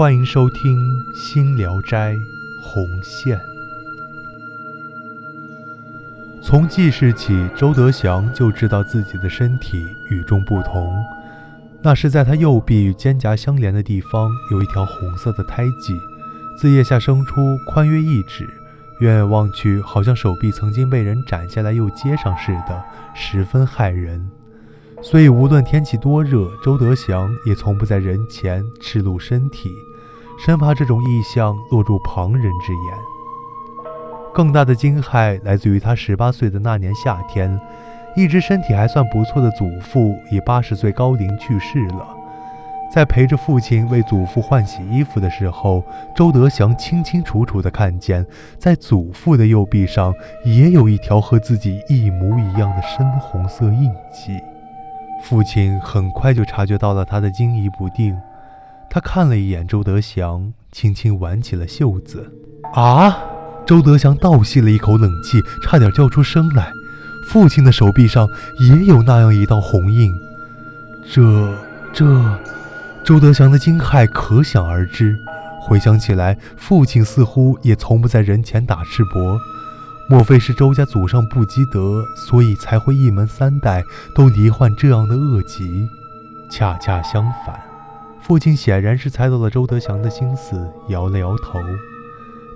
[0.00, 0.78] 欢迎收听
[1.14, 2.18] 《新聊斋
[2.58, 3.38] 红线》。
[6.42, 10.90] 从记事起，周德祥就知道自己的身体与众不同。
[11.82, 15.94] 那是在他右臂与肩胛相连的地方，有一条红色的胎记，
[16.58, 18.48] 自腋下生出，宽约一指，
[19.00, 24.30] 远远望去，好像手臂曾经被人斩下来又接上似的，十分骇人。
[25.02, 29.70] 所以，无论天气多热，周德祥也从不在人前赤露身体，
[30.44, 32.94] 生怕这种异象落入旁人之眼。
[34.32, 37.60] 更大的惊骇来自于他十八岁的那年夏天，
[38.16, 42.16] 一直身体还算不错的祖父以八十岁高龄去世了。
[42.90, 45.84] 在陪着父亲为祖父换洗衣服的时候，
[46.16, 48.24] 周德祥清清楚楚地看见，
[48.58, 54.40] 在祖父的右臂上也有一条和自己一模一样的深红色印记。
[55.22, 58.18] 父亲很快就察觉到了他的惊疑不定，
[58.90, 62.30] 他看了一眼周德祥，轻轻挽起了袖子。
[62.74, 63.16] 啊！
[63.64, 66.72] 周德祥倒吸了一口冷气，差点叫出声来。
[67.28, 68.26] 父亲的手臂上
[68.58, 70.12] 也有那样一道红印，
[71.08, 71.56] 这
[71.92, 72.36] 这……
[73.04, 75.16] 周德祥的惊骇可想而知。
[75.60, 79.38] 回想起来，父亲似乎也从不在人前打赤膊。
[80.08, 83.84] 莫非是周家祖上不积德，所以才会一门三代
[84.16, 85.88] 都罹患这样的恶疾？
[86.50, 87.60] 恰恰相反，
[88.20, 91.58] 父亲显然是猜到了周德祥的心思，摇了摇头。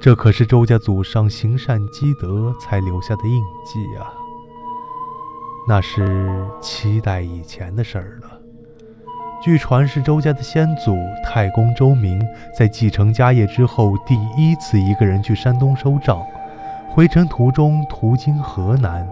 [0.00, 4.12] 这可是周家祖上行善积德才留下的印记啊！
[5.66, 8.38] 那是七代以前的事儿了。
[9.42, 12.22] 据传是周家的先祖太公周明
[12.56, 16.22] 在继承家业之后，第一次一个人去山东收账。
[16.90, 19.08] 回程途中，途经河南，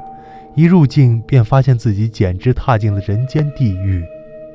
[0.54, 4.04] 一入境便发现自己简直踏进了人间地狱。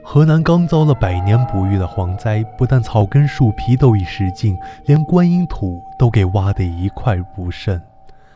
[0.10, 4.56] 河南刚遭了百年不遇的蝗灾，不但草根树皮都已食尽，
[4.86, 7.82] 连观音土都给挖得一块不剩，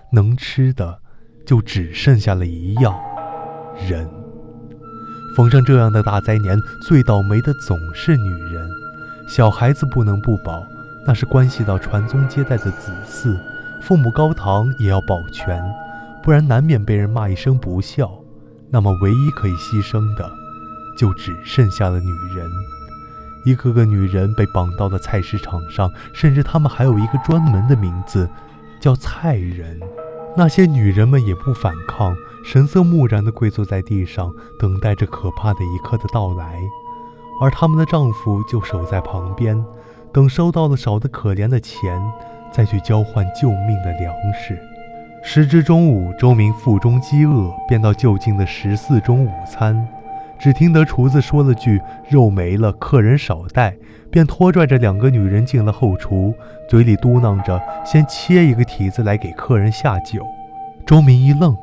[0.09, 0.99] 能吃的
[1.47, 2.93] 就只剩下了一样——
[3.87, 4.05] 人。
[5.37, 8.69] 逢上这样的大灾年，最倒霉的总是女人。
[9.29, 10.61] 小孩子不能不保，
[11.07, 13.39] 那是关系到传宗接代的子嗣。
[13.81, 15.63] 父母高堂也要保全，
[16.21, 18.11] 不然难免被人骂一声不孝。
[18.69, 20.29] 那么唯一可以牺牲的，
[20.97, 22.49] 就只剩下了女人。
[23.43, 28.29] 一个个女人被绑到了菜市场上，甚至她们还有一个专门的名字，
[28.79, 29.79] 叫菜人。
[30.35, 32.15] 那些女人们也不反抗，
[32.45, 36.59] 神色木然地跪坐在地上，等待着可怕的一刻的到来。
[37.41, 39.65] 而她们的丈夫就守在旁边，
[40.13, 42.01] 等收到了少得可怜的钱。
[42.53, 44.59] 再去交换救命的粮食。
[45.23, 49.87] 时至中午，周明腹中饥饿，便到就近的十四中午餐。
[50.41, 51.79] 只听得厨子说了句
[52.09, 53.75] “肉没了，客人少带”，
[54.09, 56.33] 便拖拽着两个女人进了后厨，
[56.67, 60.25] 嘴里嘟囔着：“先切一个蹄子来给客人下酒。”
[60.85, 61.55] 周明一愣。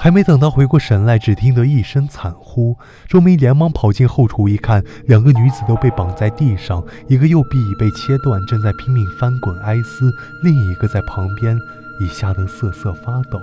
[0.00, 2.76] 还没等他回过神来，只听得一声惨呼。
[3.08, 10.08] 周明连忙跑进后厨一看，两个女子都被绑在地上，一个右臂已被切断，正在拼命翻滚哀思；
[10.44, 11.58] 另一个在旁边
[12.00, 13.40] 已吓得瑟瑟发抖。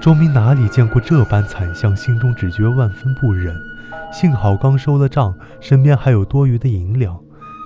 [0.00, 3.54] 周明哪里见过这般惨象，心中只觉万分不忍。
[4.12, 7.18] 幸好刚收了账，身边还有多余的银两，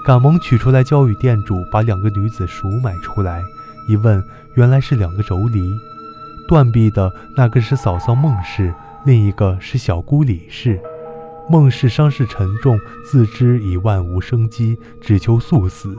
[0.07, 3.43] 赶忙取出来交与店主，把两个女子赎买出来。
[3.89, 4.23] 一问，
[4.55, 5.73] 原来是两个妯娌。
[6.49, 8.73] 断臂的那个是嫂嫂孟氏，
[9.05, 10.81] 另一个是小姑李氏。
[11.49, 15.97] 孟氏伤势沉重，自知已万无生机，只求速死。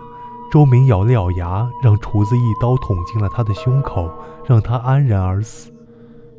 [0.52, 4.10] 周明咬了咬牙，让厨子一刀捅进了他的胸口，
[4.46, 5.72] 让他安然而死。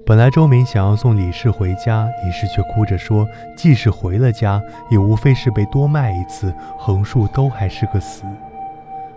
[0.08, 4.58] 本来周明想要送李氏回家，李氏却哭着说：“即使回了家，
[4.91, 8.22] 也无非是被多卖一次，横竖都还是个死。”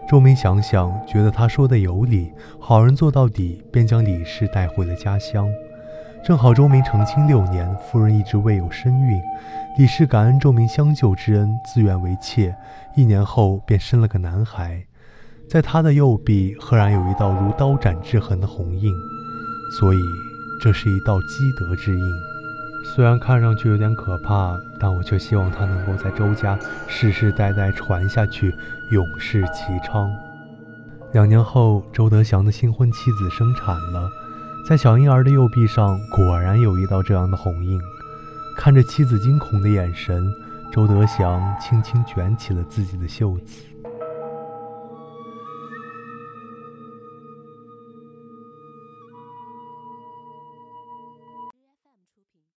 [0.06, 5.47] 周明想想，觉得他说的有理，好人做到底，便将李氏带回了家乡。
[6.25, 9.22] 正好周明成亲六年，夫人一直未有身孕，
[9.78, 12.53] 李氏感恩周明相救之恩，自愿为妾。
[12.97, 14.84] 一年后，便生了个男孩。
[15.49, 18.91] 在他的右臂，赫然有一道如刀斩之痕的红印，
[19.79, 19.97] 所以
[20.61, 22.22] 这是一道积德之印。
[22.84, 28.53] 虽然看上去有点可怕，但我却希望他能够在周家世世代代传下去，
[28.91, 30.16] 永世其昌。
[31.13, 34.08] 两年后，周德祥的新婚妻子生产了，
[34.67, 37.81] 在小婴儿的右臂上果然有一道这样的红印。
[38.55, 40.31] 看着妻子惊恐的眼神，
[40.72, 43.64] 周德祥轻轻卷起了自己的袖子。